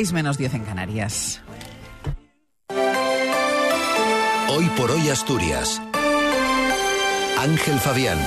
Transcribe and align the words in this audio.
6 0.00 0.12
menos 0.12 0.36
10 0.38 0.54
en 0.54 0.64
Canarias. 0.64 1.40
Hoy 4.48 4.68
por 4.76 4.90
hoy 4.90 5.08
Asturias. 5.08 5.80
Ángel 7.38 7.78
Fabián. 7.78 8.18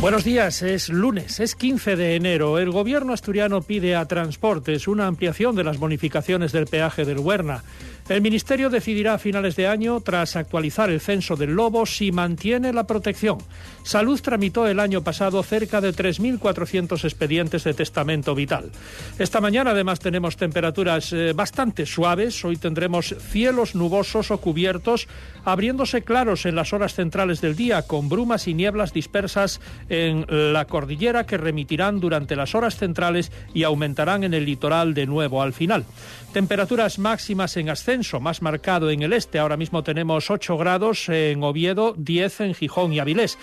Buenos 0.00 0.24
días, 0.24 0.60
es 0.62 0.90
lunes, 0.90 1.40
es 1.40 1.54
15 1.54 1.96
de 1.96 2.16
enero. 2.16 2.58
El 2.58 2.70
gobierno 2.70 3.14
asturiano 3.14 3.62
pide 3.62 3.96
a 3.96 4.04
Transportes 4.06 4.88
una 4.88 5.06
ampliación 5.06 5.56
de 5.56 5.64
las 5.64 5.78
bonificaciones 5.78 6.52
del 6.52 6.66
peaje 6.66 7.06
del 7.06 7.18
Huerna. 7.18 7.64
El 8.08 8.20
Ministerio 8.20 8.70
decidirá 8.70 9.14
a 9.14 9.18
finales 9.18 9.56
de 9.56 9.66
año, 9.66 10.00
tras 10.00 10.36
actualizar 10.36 10.90
el 10.90 11.00
censo 11.00 11.34
del 11.34 11.54
lobo, 11.54 11.86
si 11.86 12.12
mantiene 12.12 12.72
la 12.72 12.86
protección. 12.86 13.38
Salud 13.82 14.20
tramitó 14.20 14.68
el 14.68 14.78
año 14.78 15.02
pasado 15.02 15.42
cerca 15.42 15.80
de 15.80 15.92
3.400 15.92 17.02
expedientes 17.02 17.64
de 17.64 17.74
testamento 17.74 18.36
vital. 18.36 18.70
Esta 19.18 19.40
mañana 19.40 19.72
además 19.72 19.98
tenemos 19.98 20.36
temperaturas 20.36 21.12
eh, 21.12 21.32
bastante 21.32 21.84
suaves. 21.84 22.44
Hoy 22.44 22.56
tendremos 22.56 23.12
cielos 23.18 23.74
nubosos 23.74 24.30
o 24.30 24.38
cubiertos, 24.38 25.08
abriéndose 25.44 26.02
claros 26.02 26.46
en 26.46 26.54
las 26.54 26.72
horas 26.72 26.94
centrales 26.94 27.40
del 27.40 27.56
día, 27.56 27.82
con 27.82 28.08
brumas 28.08 28.46
y 28.46 28.54
nieblas 28.54 28.92
dispersas 28.92 29.60
en 29.88 30.26
la 30.28 30.64
cordillera 30.64 31.26
que 31.26 31.36
remitirán 31.36 32.00
durante 32.00 32.36
las 32.36 32.54
horas 32.54 32.76
centrales 32.76 33.32
y 33.54 33.62
aumentarán 33.62 34.24
en 34.24 34.34
el 34.34 34.44
litoral 34.44 34.94
de 34.94 35.06
nuevo 35.06 35.42
al 35.42 35.52
final. 35.52 35.84
Temperaturas 36.32 36.98
máximas 36.98 37.56
en 37.56 37.70
ascenso, 37.70 38.20
más 38.20 38.42
marcado 38.42 38.90
en 38.90 39.02
el 39.02 39.14
este. 39.14 39.38
Ahora 39.38 39.56
mismo 39.56 39.82
tenemos 39.82 40.30
8 40.30 40.58
grados 40.58 41.08
en 41.08 41.42
Oviedo, 41.42 41.94
10 41.96 42.40
en 42.40 42.54
Gijón 42.54 42.92
y 42.92 42.98
Avilés. 42.98 43.38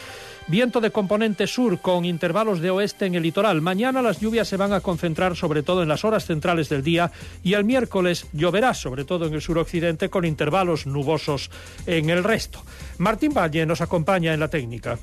Viento 0.48 0.82
de 0.82 0.92
componente 0.92 1.48
sur 1.48 1.80
con 1.80 2.06
intervalos 2.06 2.60
de 2.60 2.70
oeste 2.70 3.06
en 3.06 3.16
el 3.16 3.24
litoral. 3.24 3.62
Mañana 3.62 4.02
las 4.02 4.20
lluvias 4.20 4.48
se 4.48 4.58
van 4.58 4.74
a 4.74 4.82
concentrar 4.82 5.36
sobre 5.36 5.64
todo 5.64 5.82
en 5.82 5.90
las 5.90 6.04
horas 6.04 6.26
centrales 6.26 6.70
del 6.70 6.84
día 6.84 7.12
y 7.44 7.54
el 7.54 7.64
miércoles 7.64 8.28
lloverá 8.34 8.74
sobre 8.74 9.06
todo 9.06 9.26
en 9.26 9.34
el 9.34 9.42
suroccidente 9.42 10.10
con 10.10 10.26
intervalos 10.26 10.86
nubosos 10.86 11.50
en 11.88 12.10
el 12.10 12.24
resto. 12.24 12.64
Martín 12.98 13.34
Valle 13.34 13.66
nos 13.66 13.82
acompaña 13.82 14.34
en 14.34 14.40
la 14.40 14.50
técnica. 14.50 15.00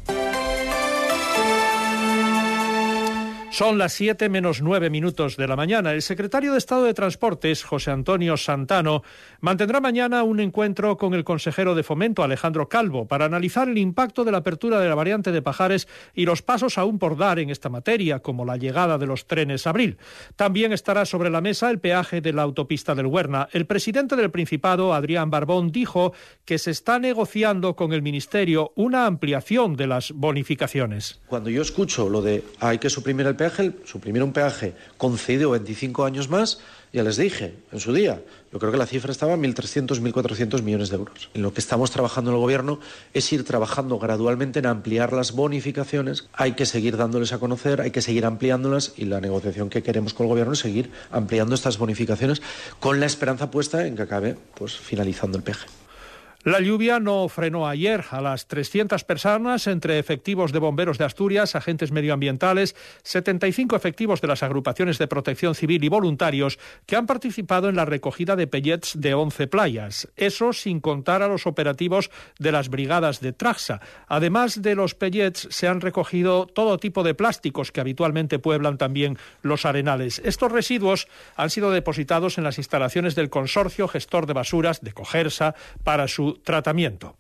Son 3.53 3.79
las 3.79 3.93
7 3.95 4.29
menos 4.29 4.63
9 4.63 4.91
minutos 4.91 5.37
de 5.37 5.49
la 5.49 5.57
mañana. 5.57 5.93
El 5.93 6.03
secretario 6.03 6.53
de 6.53 6.59
Estado 6.59 6.85
de 6.85 6.95
Transportes, 6.95 7.65
José 7.65 7.91
Antonio 7.91 8.37
Santano, 8.37 9.03
mantendrá 9.41 9.81
mañana 9.81 10.23
un 10.23 10.39
encuentro 10.39 10.97
con 10.97 11.15
el 11.15 11.25
consejero 11.25 11.75
de 11.75 11.83
Fomento, 11.83 12.23
Alejandro 12.23 12.69
Calvo, 12.69 13.09
para 13.09 13.25
analizar 13.25 13.69
el 13.69 13.77
impacto 13.77 14.25
de 14.25 14.31
la 14.31 14.39
apertura 14.39 14.79
de 14.79 14.89
la 14.89 14.95
variante 14.95 15.33
de 15.33 15.43
Pajares 15.43 15.89
y 16.15 16.27
los 16.27 16.43
pasos 16.43 16.79
aún 16.79 17.01
por 17.01 17.17
dar 17.17 17.41
en 17.41 17.51
esta 17.51 17.69
materia, 17.69 18.21
como 18.21 18.45
la 18.45 18.57
llegada 18.57 18.99
de 18.99 19.07
los 19.09 19.27
trenes 19.27 19.67
Abril. 19.67 19.99
También 20.37 20.73
estará 20.73 21.05
sobre 21.05 21.29
la 21.29 21.41
mesa 21.41 21.71
el 21.71 21.81
peaje 21.81 22.21
de 22.21 22.33
la 22.33 22.43
autopista 22.43 22.95
del 22.95 23.07
Huerna. 23.07 23.49
El 23.51 23.67
presidente 23.67 24.15
del 24.15 24.31
Principado, 24.31 24.95
Adrián 24.95 25.29
Barbón, 25.29 25.73
dijo 25.73 26.13
que 26.45 26.59
se 26.59 26.71
está 26.71 27.01
negociando 27.01 27.75
con 27.75 27.93
el 27.93 28.01
Ministerio 28.01 28.73
una 28.77 29.07
ampliación 29.07 29.75
de 29.75 29.89
las 29.89 30.13
bonificaciones. 30.13 31.21
Cuando 31.27 31.51
yo 31.51 31.63
escucho 31.63 32.09
lo 32.09 32.23
de 32.23 32.45
hay 32.61 32.79
que 32.79 32.89
suprimir 32.89 33.27
el 33.27 33.40
peaje, 33.41 33.73
suprimir 33.87 34.23
un 34.23 34.35
peaje 34.35 34.75
concedido 34.99 35.53
25 35.53 36.05
años 36.05 36.29
más, 36.29 36.59
ya 36.93 37.03
les 37.03 37.17
dije 37.17 37.55
en 37.73 37.81
su 37.81 37.95
día, 37.95 38.21
yo 38.53 38.59
creo 38.59 38.71
que 38.71 38.77
la 38.77 38.85
cifra 38.85 39.13
estaba 39.13 39.33
en 39.33 39.43
1.300, 39.43 40.03
1.400 40.03 40.61
millones 40.61 40.91
de 40.91 40.97
euros. 40.97 41.31
En 41.33 41.41
lo 41.41 41.55
que 41.55 41.61
estamos 41.61 41.91
trabajando 41.91 42.33
en 42.33 42.35
el 42.35 42.43
Gobierno 42.43 42.81
es 43.15 43.33
ir 43.33 43.47
trabajando 43.47 43.99
gradualmente 43.99 44.59
en 44.59 44.67
ampliar 44.67 45.15
las 45.15 45.33
bonificaciones. 45.33 46.29
Hay 46.35 46.53
que 46.53 46.67
seguir 46.67 46.99
dándoles 46.99 47.33
a 47.33 47.39
conocer, 47.39 47.81
hay 47.81 47.93
que 47.93 48.03
seguir 48.03 48.27
ampliándolas 48.27 48.93
y 48.99 49.07
la 49.07 49.23
negociación 49.23 49.71
que 49.71 49.83
queremos 49.83 50.13
con 50.13 50.27
el 50.27 50.33
Gobierno 50.33 50.53
es 50.53 50.59
seguir 50.59 50.91
ampliando 51.11 51.55
estas 51.55 51.79
bonificaciones 51.79 52.43
con 52.79 53.01
la 53.01 53.07
esperanza 53.07 53.51
puesta 53.51 53.87
en 53.87 53.97
que 53.97 54.03
acabe 54.03 54.37
pues, 54.55 54.77
finalizando 54.77 55.39
el 55.39 55.45
peaje. 55.45 55.67
La 56.43 56.59
lluvia 56.59 57.01
no 57.01 57.29
frenó 57.29 57.69
ayer 57.69 58.03
a 58.11 58.23
las 58.23 58.47
300 58.47 59.05
personas 59.05 59.67
entre 59.67 59.99
efectivos 59.99 60.53
de 60.53 60.59
bomberos 60.59 60.97
de 60.97 61.05
Asturias, 61.05 61.55
agentes 61.55 61.93
medioambientales, 61.93 62.75
75 63.03 63.77
efectivos 63.77 64.23
de 64.23 64.29
las 64.29 64.43
agrupaciones 64.43 64.97
de 64.97 65.07
protección 65.07 65.55
civil 65.55 65.85
y 65.85 65.91
voluntarios 65.91 66.59
que 66.87 66.97
han 66.97 67.05
participado 67.05 67.69
en 67.69 67.77
la 67.77 67.85
recogida 67.85 68.37
de 68.37 68.47
pellets 68.47 68.99
de 68.99 69.13
11 69.13 69.49
playas. 69.49 70.09
Eso 70.17 70.55
sin 70.55 70.81
contar 70.81 71.21
a 71.21 71.29
los 71.29 71.47
operativos 71.47 72.11
de 72.39 72.53
las 72.53 72.71
brigadas 72.71 73.21
de 73.21 73.35
Traxa. 73.35 73.83
Además 74.09 74.63
de 74.63 74.75
los 74.75 74.95
pellets, 74.95 75.47
se 75.51 75.69
han 75.69 75.83
recogido 75.83 76.47
todo 76.47 76.79
tipo 76.79 77.03
de 77.03 77.13
plásticos 77.13 77.71
que 77.71 77.83
habitualmente 77.83 78.39
pueblan 78.39 78.79
también 78.79 79.19
los 79.43 79.67
arenales. 79.67 80.23
Estos 80.25 80.51
residuos 80.51 81.07
han 81.37 81.51
sido 81.51 81.71
depositados 81.71 82.39
en 82.39 82.45
las 82.45 82.57
instalaciones 82.57 83.15
del 83.15 83.29
consorcio 83.29 83.89
gestor 83.89 84.25
de 84.25 84.33
basuras 84.33 84.81
de 84.81 84.93
Cogersa 84.93 85.55
para 85.85 86.09
su 86.09 86.30
tratamiento. 86.35 87.17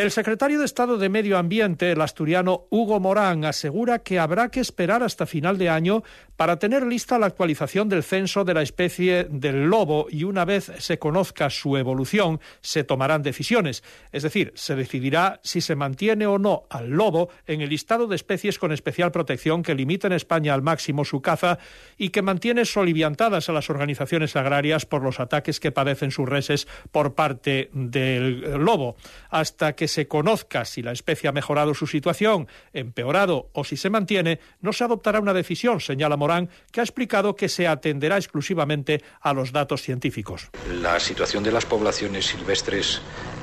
El 0.00 0.10
secretario 0.10 0.58
de 0.58 0.64
Estado 0.64 0.96
de 0.96 1.10
Medio 1.10 1.36
Ambiente, 1.36 1.92
el 1.92 2.00
asturiano 2.00 2.64
Hugo 2.70 2.98
Morán, 3.00 3.44
asegura 3.44 3.98
que 3.98 4.18
habrá 4.18 4.50
que 4.50 4.60
esperar 4.60 5.02
hasta 5.02 5.26
final 5.26 5.58
de 5.58 5.68
año 5.68 6.02
para 6.36 6.58
tener 6.58 6.86
lista 6.86 7.18
la 7.18 7.26
actualización 7.26 7.90
del 7.90 8.02
censo 8.02 8.46
de 8.46 8.54
la 8.54 8.62
especie 8.62 9.24
del 9.24 9.66
lobo 9.66 10.06
y 10.08 10.24
una 10.24 10.46
vez 10.46 10.72
se 10.78 10.98
conozca 10.98 11.50
su 11.50 11.76
evolución 11.76 12.40
se 12.62 12.82
tomarán 12.82 13.22
decisiones. 13.22 13.84
Es 14.10 14.22
decir, 14.22 14.54
se 14.54 14.74
decidirá 14.74 15.38
si 15.42 15.60
se 15.60 15.76
mantiene 15.76 16.26
o 16.26 16.38
no 16.38 16.62
al 16.70 16.88
lobo 16.88 17.28
en 17.46 17.60
el 17.60 17.68
listado 17.68 18.06
de 18.06 18.16
especies 18.16 18.58
con 18.58 18.72
especial 18.72 19.12
protección 19.12 19.62
que 19.62 19.74
limita 19.74 20.06
en 20.06 20.14
España 20.14 20.54
al 20.54 20.62
máximo 20.62 21.04
su 21.04 21.20
caza 21.20 21.58
y 21.98 22.08
que 22.08 22.22
mantiene 22.22 22.64
soliviantadas 22.64 23.50
a 23.50 23.52
las 23.52 23.68
organizaciones 23.68 24.34
agrarias 24.34 24.86
por 24.86 25.02
los 25.02 25.20
ataques 25.20 25.60
que 25.60 25.72
padecen 25.72 26.10
sus 26.10 26.26
reses 26.26 26.66
por 26.90 27.14
parte 27.14 27.68
del 27.74 28.40
lobo. 28.64 28.96
Hasta 29.28 29.74
que 29.74 29.89
se 29.90 30.08
conozca 30.08 30.64
si 30.64 30.82
la 30.82 30.92
especie 30.92 31.28
ha 31.28 31.32
mejorado 31.32 31.74
su 31.74 31.86
situación, 31.86 32.48
empeorado 32.72 33.50
o 33.52 33.64
si 33.64 33.76
se 33.76 33.90
mantiene, 33.90 34.40
no 34.62 34.72
se 34.72 34.84
adoptará 34.84 35.20
una 35.20 35.34
decisión, 35.34 35.80
señala 35.80 36.16
Morán, 36.16 36.48
que 36.72 36.80
ha 36.80 36.82
explicado 36.82 37.36
que 37.36 37.50
se 37.50 37.68
atenderá 37.68 38.16
exclusivamente 38.16 39.02
a 39.20 39.34
los 39.34 39.52
datos 39.52 39.82
científicos. 39.82 40.48
La 40.80 40.98
situación 40.98 41.44
de 41.44 41.52
las 41.52 41.66
poblaciones 41.66 42.26
silvestres 42.26 43.02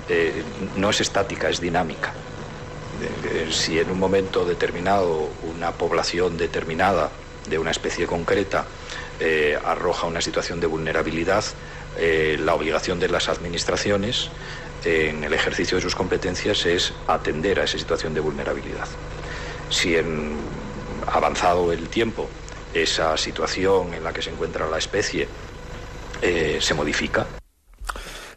eh, 0.09 0.43
no 0.75 0.89
es 0.89 1.01
estática, 1.01 1.49
es 1.49 1.61
dinámica. 1.61 2.13
Eh, 3.29 3.49
si 3.51 3.77
en 3.77 3.91
un 3.91 3.99
momento 3.99 4.43
determinado 4.43 5.29
una 5.55 5.71
población 5.71 6.37
determinada 6.37 7.11
de 7.49 7.57
una 7.57 7.71
especie 7.71 8.07
concreta 8.07 8.65
eh, 9.19 9.57
arroja 9.63 10.07
una 10.07 10.21
situación 10.21 10.59
de 10.59 10.67
vulnerabilidad, 10.67 11.43
la 11.97 12.53
obligación 12.53 12.99
de 12.99 13.09
las 13.09 13.27
administraciones 13.27 14.29
en 14.85 15.23
el 15.23 15.33
ejercicio 15.33 15.77
de 15.77 15.81
sus 15.81 15.95
competencias 15.95 16.65
es 16.65 16.93
atender 17.07 17.59
a 17.59 17.63
esa 17.63 17.77
situación 17.77 18.13
de 18.13 18.19
vulnerabilidad. 18.19 18.87
Si 19.69 19.95
en 19.95 20.37
avanzado 21.07 21.71
el 21.71 21.89
tiempo 21.89 22.29
esa 22.73 23.17
situación 23.17 23.93
en 23.93 24.03
la 24.03 24.13
que 24.13 24.21
se 24.21 24.29
encuentra 24.29 24.69
la 24.69 24.77
especie 24.77 25.27
eh, 26.21 26.59
se 26.61 26.73
modifica, 26.73 27.25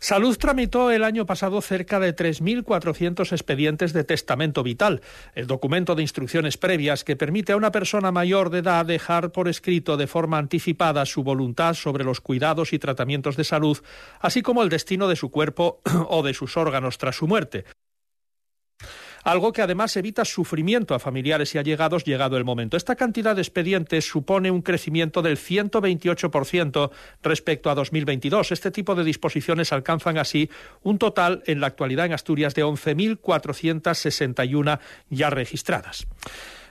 Salud 0.02 0.38
tramitó 0.38 0.90
el 0.90 1.04
año 1.04 1.26
pasado 1.26 1.60
cerca 1.60 2.00
de 2.00 2.16
3.400 2.16 3.32
expedientes 3.32 3.92
de 3.92 4.02
testamento 4.02 4.62
vital, 4.62 5.02
el 5.34 5.46
documento 5.46 5.94
de 5.94 6.00
instrucciones 6.00 6.56
previas 6.56 7.04
que 7.04 7.16
permite 7.16 7.52
a 7.52 7.58
una 7.58 7.70
persona 7.70 8.10
mayor 8.10 8.48
de 8.48 8.60
edad 8.60 8.86
dejar 8.86 9.30
por 9.30 9.46
escrito 9.46 9.98
de 9.98 10.06
forma 10.06 10.38
anticipada 10.38 11.04
su 11.04 11.22
voluntad 11.22 11.74
sobre 11.74 12.02
los 12.02 12.22
cuidados 12.22 12.72
y 12.72 12.78
tratamientos 12.78 13.36
de 13.36 13.44
salud, 13.44 13.76
así 14.20 14.40
como 14.40 14.62
el 14.62 14.70
destino 14.70 15.06
de 15.06 15.16
su 15.16 15.30
cuerpo 15.30 15.82
o 16.08 16.22
de 16.22 16.32
sus 16.32 16.56
órganos 16.56 16.96
tras 16.96 17.16
su 17.16 17.26
muerte 17.26 17.66
algo 19.24 19.52
que 19.52 19.62
además 19.62 19.96
evita 19.96 20.24
sufrimiento 20.24 20.94
a 20.94 20.98
familiares 20.98 21.54
y 21.54 21.58
allegados 21.58 22.04
llegado 22.04 22.36
el 22.36 22.44
momento. 22.44 22.76
Esta 22.76 22.96
cantidad 22.96 23.34
de 23.34 23.42
expedientes 23.42 24.06
supone 24.06 24.50
un 24.50 24.62
crecimiento 24.62 25.22
del 25.22 25.36
128% 25.36 26.90
respecto 27.22 27.70
a 27.70 27.74
2022. 27.74 28.52
Este 28.52 28.70
tipo 28.70 28.94
de 28.94 29.04
disposiciones 29.04 29.72
alcanzan 29.72 30.18
así 30.18 30.50
un 30.82 30.98
total 30.98 31.42
en 31.46 31.60
la 31.60 31.68
actualidad 31.68 32.06
en 32.06 32.12
Asturias 32.12 32.54
de 32.54 32.64
11.461 32.64 34.78
ya 35.10 35.30
registradas. 35.30 36.06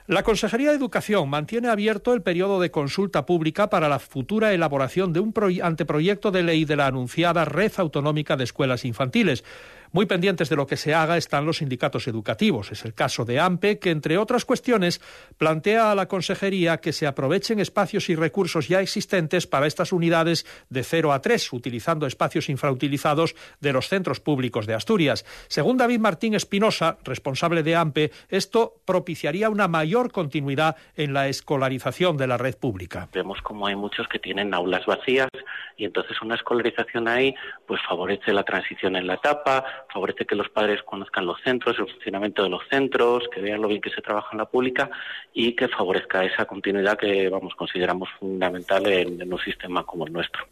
La 0.10 0.24
Consejería 0.24 0.72
de 0.72 0.76
Educación 0.76 1.30
mantiene 1.30 1.68
abierto 1.68 2.16
el 2.16 2.24
periodo 2.24 2.60
de 2.60 2.72
consulta 2.72 3.28
pública 3.28 3.70
para 3.70 3.88
la 3.88 4.00
futura 4.00 4.54
elaboración 4.54 5.14
de 5.14 5.20
un 5.20 5.32
anteproyecto 5.62 6.32
de 6.32 6.42
ley 6.42 6.66
de 6.66 6.76
la 6.76 6.88
anunciada 6.88 7.46
Red 7.46 7.74
Autonómica 7.78 8.36
de 8.36 8.46
Escuelas 8.46 8.86
Infantiles. 8.86 9.44
Muy 9.92 10.06
pendientes 10.06 10.50
de 10.50 10.56
lo 10.56 10.68
que 10.68 10.78
se 10.78 10.94
haga 10.94 11.18
están 11.18 11.46
los 11.46 11.58
sindicatos 11.58 12.08
educativos. 12.08 12.72
Es 12.72 12.86
el 12.86 12.94
caso 12.94 13.26
de 13.26 13.40
AMPE, 13.40 13.80
que 13.80 13.90
entre 13.90 14.18
otras 14.18 14.46
cuestiones 14.46 15.02
plantea 15.38 15.92
a 15.92 15.96
la 15.96 16.08
Consejería 16.08 16.78
que 16.78 16.94
se 16.94 17.08
aprovechen 17.08 17.60
espacios 17.60 18.10
y 18.10 18.16
recursos 18.16 18.68
ya 18.68 18.82
existentes 18.82 19.48
para 19.48 19.66
estas 19.66 19.92
unidades 19.92 20.46
de 20.70 20.84
0 20.84 21.12
a 21.12 21.22
3, 21.22 21.54
utilizando 21.54 22.06
espacios 22.06 22.50
infrautilizados 22.50 23.36
de 23.60 23.74
los 23.74 23.88
centros 23.88 24.20
públicos 24.20 24.68
de 24.68 24.76
Asturias. 24.76 25.26
Según 25.48 25.78
David 25.78 26.00
Martín 26.00 26.36
Espinosa, 26.36 26.98
responsable 27.04 27.64
de 27.64 27.76
AMPE, 27.76 28.12
esto 28.30 28.76
propiciaría 28.86 29.50
una 29.50 29.68
mayor 29.68 30.12
continuidad 30.12 30.76
en 30.96 31.14
la 31.14 31.28
escolarización 31.28 32.18
de 32.18 32.28
la 32.28 32.38
red 32.38 32.56
pública. 32.56 33.10
Vemos 33.12 33.42
como 33.42 33.68
hay 33.68 33.76
muchos 33.76 34.08
que 34.08 34.20
tienen 34.20 34.54
aulas 34.54 34.86
vacías 34.86 35.30
y 35.78 35.86
entonces 35.86 36.22
una 36.22 36.36
escolarización 36.36 37.08
ahí 37.08 37.34
pues 37.66 37.82
favorece 37.88 38.34
la 38.34 38.44
transición 38.44 38.96
en 38.96 39.08
la 39.08 39.16
etapa, 39.16 39.64
favorece 39.92 40.26
que 40.26 40.36
los 40.36 40.50
padres 40.50 40.82
conozcan 40.84 41.26
los 41.26 41.40
centros, 41.42 41.78
el 41.80 41.90
funcionamiento 41.90 42.44
de 42.44 42.50
los 42.50 42.62
centros, 42.70 43.28
que 43.34 43.42
vean 43.42 43.62
lo 43.62 43.68
bien 43.68 43.82
que 43.82 43.90
se 43.90 44.02
trabaja 44.02 44.30
en 44.32 44.40
la 44.40 44.46
pública 44.46 44.90
y 45.34 45.56
que 45.56 45.68
favorezca 45.68 46.24
esa 46.24 46.46
continuidad 46.46 46.98
que 46.98 47.30
vamos 47.30 47.56
consideramos 47.56 48.10
fundamental 48.20 48.86
en 48.88 49.32
un 49.32 49.40
sistema 49.40 49.84
como 49.84 50.06
el 50.06 50.14
nuestro. 50.14 50.48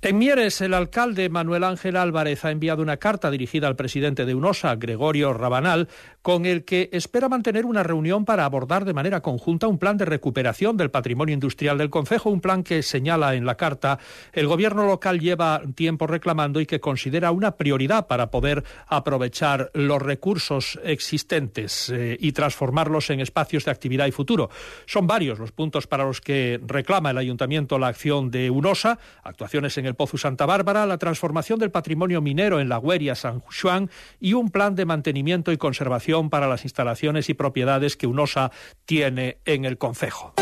En 0.00 0.16
Mieres, 0.16 0.60
el 0.60 0.74
alcalde 0.74 1.28
Manuel 1.28 1.64
Ángel 1.64 1.96
Álvarez 1.96 2.44
ha 2.44 2.52
enviado 2.52 2.82
una 2.82 2.98
carta 2.98 3.32
dirigida 3.32 3.66
al 3.66 3.74
presidente 3.74 4.26
de 4.26 4.34
UNOSA, 4.36 4.76
Gregorio 4.76 5.32
Rabanal, 5.32 5.88
con 6.28 6.44
el 6.44 6.66
que 6.66 6.90
espera 6.92 7.30
mantener 7.30 7.64
una 7.64 7.82
reunión 7.82 8.26
para 8.26 8.44
abordar 8.44 8.84
de 8.84 8.92
manera 8.92 9.22
conjunta 9.22 9.66
un 9.66 9.78
plan 9.78 9.96
de 9.96 10.04
recuperación 10.04 10.76
del 10.76 10.90
patrimonio 10.90 11.32
industrial 11.32 11.78
del 11.78 11.88
Concejo, 11.88 12.28
un 12.28 12.42
plan 12.42 12.62
que 12.62 12.82
señala 12.82 13.34
en 13.34 13.46
la 13.46 13.54
carta 13.54 13.98
el 14.34 14.46
gobierno 14.46 14.86
local 14.86 15.20
lleva 15.20 15.62
tiempo 15.74 16.06
reclamando 16.06 16.60
y 16.60 16.66
que 16.66 16.80
considera 16.80 17.30
una 17.30 17.56
prioridad 17.56 18.08
para 18.08 18.30
poder 18.30 18.62
aprovechar 18.88 19.70
los 19.72 20.02
recursos 20.02 20.78
existentes 20.84 21.88
eh, 21.88 22.18
y 22.20 22.32
transformarlos 22.32 23.08
en 23.08 23.20
espacios 23.20 23.64
de 23.64 23.70
actividad 23.70 24.06
y 24.06 24.12
futuro. 24.12 24.50
Son 24.84 25.06
varios 25.06 25.38
los 25.38 25.52
puntos 25.52 25.86
para 25.86 26.04
los 26.04 26.20
que 26.20 26.60
reclama 26.62 27.10
el 27.10 27.16
ayuntamiento 27.16 27.78
la 27.78 27.86
acción 27.86 28.30
de 28.30 28.50
UNOSA, 28.50 28.98
actuaciones 29.22 29.78
en 29.78 29.86
el 29.86 29.94
Pozo 29.94 30.18
Santa 30.18 30.44
Bárbara, 30.44 30.84
la 30.84 30.98
transformación 30.98 31.58
del 31.58 31.70
patrimonio 31.70 32.20
minero 32.20 32.60
en 32.60 32.68
la 32.68 32.78
Hueria 32.78 33.14
San 33.14 33.40
Juan 33.40 33.88
y 34.20 34.34
un 34.34 34.50
plan 34.50 34.74
de 34.74 34.84
mantenimiento 34.84 35.52
y 35.52 35.56
conservación 35.56 36.17
para 36.28 36.48
las 36.48 36.64
instalaciones 36.64 37.28
y 37.28 37.34
propiedades 37.34 37.96
que 37.96 38.08
UNOSA 38.08 38.50
tiene 38.84 39.38
en 39.44 39.64
el 39.64 39.78
concejo. 39.78 40.34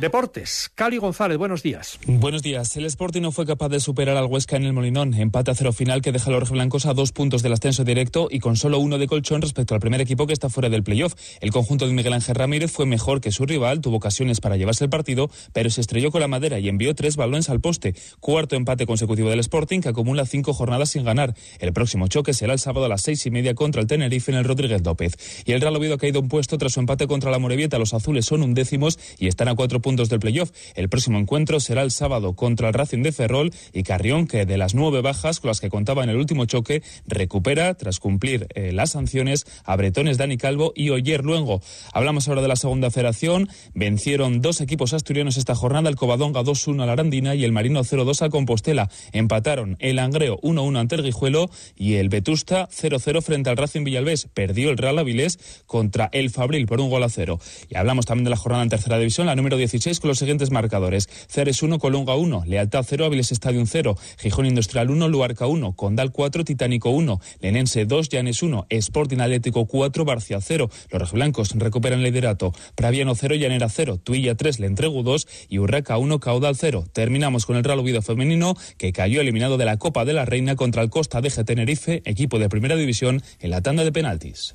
Deportes. 0.00 0.72
Cali 0.74 0.96
González, 0.96 1.36
buenos 1.36 1.62
días. 1.62 1.98
Buenos 2.06 2.42
días. 2.42 2.74
El 2.78 2.86
Sporting 2.86 3.20
no 3.20 3.32
fue 3.32 3.44
capaz 3.44 3.68
de 3.68 3.80
superar 3.80 4.16
al 4.16 4.24
Huesca 4.24 4.56
en 4.56 4.64
el 4.64 4.72
Molinón. 4.72 5.12
Empate 5.12 5.50
a 5.50 5.54
cero 5.54 5.74
final 5.74 6.00
que 6.00 6.10
deja 6.10 6.30
a 6.30 6.32
los 6.32 6.50
blancos 6.50 6.86
a 6.86 6.94
dos 6.94 7.12
puntos 7.12 7.42
del 7.42 7.52
ascenso 7.52 7.84
directo 7.84 8.28
y 8.30 8.38
con 8.38 8.56
solo 8.56 8.78
uno 8.78 8.96
de 8.96 9.06
colchón 9.06 9.42
respecto 9.42 9.74
al 9.74 9.80
primer 9.80 10.00
equipo 10.00 10.26
que 10.26 10.32
está 10.32 10.48
fuera 10.48 10.70
del 10.70 10.82
playoff. 10.82 11.14
El 11.42 11.50
conjunto 11.50 11.86
de 11.86 11.92
Miguel 11.92 12.14
Ángel 12.14 12.34
Ramírez 12.34 12.72
fue 12.72 12.86
mejor 12.86 13.20
que 13.20 13.30
su 13.30 13.44
rival, 13.44 13.82
tuvo 13.82 13.96
ocasiones 13.96 14.40
para 14.40 14.56
llevarse 14.56 14.84
el 14.84 14.90
partido, 14.90 15.30
pero 15.52 15.68
se 15.68 15.82
estrelló 15.82 16.10
con 16.10 16.22
la 16.22 16.28
madera 16.28 16.58
y 16.58 16.70
envió 16.70 16.94
tres 16.94 17.16
balones 17.16 17.50
al 17.50 17.60
poste. 17.60 17.94
Cuarto 18.20 18.56
empate 18.56 18.86
consecutivo 18.86 19.28
del 19.28 19.40
Sporting 19.40 19.80
que 19.80 19.90
acumula 19.90 20.24
cinco 20.24 20.54
jornadas 20.54 20.88
sin 20.88 21.04
ganar. 21.04 21.34
El 21.58 21.74
próximo 21.74 22.08
choque 22.08 22.32
será 22.32 22.54
el 22.54 22.58
sábado 22.58 22.86
a 22.86 22.88
las 22.88 23.02
seis 23.02 23.26
y 23.26 23.30
media 23.30 23.54
contra 23.54 23.82
el 23.82 23.86
Tenerife 23.86 24.32
en 24.32 24.38
el 24.38 24.44
Rodríguez 24.44 24.82
López. 24.82 25.44
Y 25.44 25.52
el 25.52 25.60
Real 25.60 25.76
Oviedo 25.76 25.96
ha 25.96 25.98
caído 25.98 26.20
un 26.20 26.28
puesto 26.28 26.56
tras 26.56 26.72
su 26.72 26.80
empate 26.80 27.06
contra 27.06 27.30
la 27.30 27.38
Morevieta. 27.38 27.78
Los 27.78 27.92
azules 27.92 28.24
son 28.24 28.42
undécimos 28.42 28.98
y 29.18 29.26
están 29.26 29.48
a 29.48 29.54
cuatro 29.54 29.80
puntos 29.80 29.89
puntos 29.90 30.08
del 30.08 30.20
playoff. 30.20 30.52
El 30.76 30.88
próximo 30.88 31.18
encuentro 31.18 31.58
será 31.58 31.82
el 31.82 31.90
sábado 31.90 32.34
contra 32.36 32.68
el 32.68 32.74
Racing 32.74 33.02
de 33.02 33.10
Ferrol 33.10 33.50
y 33.72 33.82
Carrión, 33.82 34.28
que 34.28 34.46
de 34.46 34.56
las 34.56 34.72
nueve 34.72 35.00
bajas 35.00 35.40
con 35.40 35.48
las 35.48 35.60
que 35.60 35.68
contaba 35.68 36.04
en 36.04 36.10
el 36.10 36.16
último 36.16 36.44
choque, 36.44 36.84
recupera 37.08 37.74
tras 37.74 37.98
cumplir 37.98 38.46
eh, 38.54 38.70
las 38.70 38.92
sanciones 38.92 39.46
a 39.64 39.74
Bretones 39.74 40.16
Dani 40.16 40.36
Calvo 40.36 40.72
y 40.76 40.90
Oyer 40.90 41.24
Luengo. 41.24 41.60
Hablamos 41.92 42.28
ahora 42.28 42.40
de 42.40 42.46
la 42.46 42.54
segunda 42.54 42.92
federación. 42.92 43.48
Vencieron 43.74 44.40
dos 44.40 44.60
equipos 44.60 44.92
asturianos 44.92 45.36
esta 45.36 45.56
jornada, 45.56 45.88
el 45.88 45.96
Covadonga 45.96 46.42
2-1 46.42 46.84
a 46.84 46.86
la 46.86 46.92
Arandina 46.92 47.34
y 47.34 47.42
el 47.42 47.50
Marino 47.50 47.80
0-2 47.80 48.22
a 48.22 48.30
Compostela. 48.30 48.90
Empataron 49.10 49.76
el 49.80 49.98
Angreo 49.98 50.38
1-1 50.40 50.78
ante 50.78 50.94
el 50.94 51.02
Guijuelo 51.02 51.50
y 51.74 51.94
el 51.94 52.10
Vetusta 52.10 52.68
0-0 52.68 53.22
frente 53.22 53.50
al 53.50 53.56
Racing 53.56 53.82
Villalbés. 53.82 54.28
Perdió 54.32 54.70
el 54.70 54.78
Real 54.78 55.00
Avilés 55.00 55.40
contra 55.66 56.08
el 56.12 56.30
Fabril 56.30 56.66
por 56.66 56.80
un 56.80 56.90
gol 56.90 57.02
a 57.02 57.08
cero. 57.08 57.40
Y 57.68 57.76
hablamos 57.76 58.06
también 58.06 58.22
de 58.22 58.30
la 58.30 58.36
jornada 58.36 58.62
en 58.62 58.68
tercera 58.68 58.96
división, 58.96 59.26
la 59.26 59.34
número 59.34 59.56
16 59.56 59.79
con 59.80 60.08
los 60.08 60.18
siguientes 60.18 60.50
marcadores. 60.50 61.08
Ceres 61.28 61.62
1, 61.62 61.78
Colunga 61.78 62.14
1, 62.14 62.44
Lealtad 62.46 62.84
0, 62.86 63.06
Aviles 63.06 63.32
Stadium 63.32 63.66
0, 63.66 63.96
Gijón 64.18 64.44
Industrial 64.44 64.90
1, 64.90 65.08
Luarca 65.08 65.46
1, 65.46 65.72
Condal 65.72 66.12
4, 66.12 66.44
Titánico 66.44 66.90
1, 66.90 67.18
Lenense 67.40 67.86
2, 67.86 68.08
Llanes 68.10 68.42
1, 68.42 68.66
Sporting 68.68 69.20
Atlético 69.20 69.64
4, 69.66 70.04
Barcia 70.04 70.40
0. 70.40 70.70
Los 70.90 71.00
rojiblancos 71.00 71.52
recuperan 71.54 72.02
liderato. 72.02 72.52
Praviano 72.74 73.14
0, 73.14 73.36
Llanera 73.36 73.70
0, 73.70 73.98
Tuilla 74.04 74.34
3, 74.34 74.60
Le 74.60 74.66
Entrego 74.66 75.02
2 75.02 75.26
y 75.48 75.58
Urraca 75.58 75.96
1, 75.96 76.20
Caudal 76.20 76.56
0. 76.56 76.84
Terminamos 76.92 77.46
con 77.46 77.56
el 77.56 77.64
Real 77.64 77.78
Oviedo 77.78 78.02
femenino 78.02 78.54
que 78.76 78.92
cayó 78.92 79.22
eliminado 79.22 79.56
de 79.56 79.64
la 79.64 79.78
Copa 79.78 80.04
de 80.04 80.12
la 80.12 80.26
Reina 80.26 80.56
contra 80.56 80.82
el 80.82 80.90
Costa 80.90 81.22
de 81.22 81.30
Tenerife, 81.30 82.02
equipo 82.04 82.38
de 82.38 82.50
primera 82.50 82.76
división, 82.76 83.22
en 83.38 83.50
la 83.50 83.62
tanda 83.62 83.84
de 83.84 83.92
penaltis. 83.92 84.54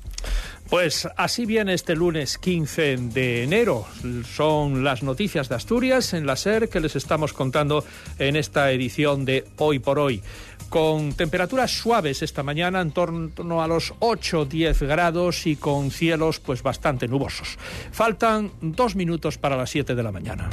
Pues 0.68 1.08
así 1.16 1.46
viene 1.46 1.74
este 1.74 1.94
lunes 1.94 2.38
15 2.38 2.96
de 2.96 3.44
enero. 3.44 3.86
Son 4.24 4.82
las 4.82 5.02
noticias 5.02 5.48
de 5.48 5.54
Asturias 5.54 6.12
en 6.12 6.26
la 6.26 6.34
SER 6.34 6.68
que 6.68 6.80
les 6.80 6.96
estamos 6.96 7.32
contando 7.32 7.84
en 8.18 8.34
esta 8.34 8.72
edición 8.72 9.24
de 9.24 9.44
Hoy 9.58 9.78
por 9.78 9.98
Hoy. 9.98 10.22
Con 10.68 11.12
temperaturas 11.12 11.70
suaves 11.70 12.22
esta 12.22 12.42
mañana 12.42 12.80
en 12.80 12.90
torno 12.90 13.62
a 13.62 13.68
los 13.68 13.94
8-10 14.00 14.86
grados 14.86 15.46
y 15.46 15.54
con 15.54 15.92
cielos 15.92 16.40
pues 16.40 16.62
bastante 16.62 17.06
nubosos. 17.06 17.56
Faltan 17.92 18.50
dos 18.60 18.96
minutos 18.96 19.38
para 19.38 19.56
las 19.56 19.70
7 19.70 19.94
de 19.94 20.02
la 20.02 20.10
mañana. 20.10 20.50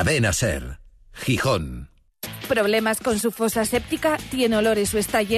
Cadena 0.00 0.32
Ser. 0.32 0.80
Gijón. 1.12 1.90
Problemas 2.48 3.00
con 3.00 3.18
su 3.18 3.30
fosa 3.30 3.66
séptica, 3.66 4.16
tiene 4.30 4.56
olores 4.56 4.94
o 4.94 4.98
está 4.98 5.20
lleno 5.20 5.28